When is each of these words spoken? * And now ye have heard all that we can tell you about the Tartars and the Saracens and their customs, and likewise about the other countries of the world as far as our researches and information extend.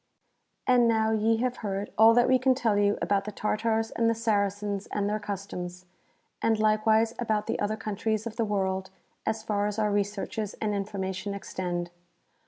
* 0.37 0.45
And 0.65 0.87
now 0.87 1.11
ye 1.11 1.37
have 1.43 1.57
heard 1.57 1.91
all 1.95 2.15
that 2.15 2.27
we 2.27 2.39
can 2.39 2.55
tell 2.55 2.75
you 2.75 2.97
about 3.03 3.25
the 3.25 3.31
Tartars 3.31 3.91
and 3.91 4.09
the 4.09 4.15
Saracens 4.15 4.87
and 4.87 5.07
their 5.07 5.19
customs, 5.19 5.85
and 6.41 6.57
likewise 6.59 7.13
about 7.19 7.45
the 7.45 7.59
other 7.59 7.77
countries 7.77 8.25
of 8.25 8.35
the 8.35 8.43
world 8.43 8.89
as 9.27 9.43
far 9.43 9.67
as 9.67 9.77
our 9.77 9.91
researches 9.91 10.55
and 10.55 10.73
information 10.73 11.35
extend. 11.35 11.91